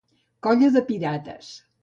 [0.47, 1.53] Colla de pirates.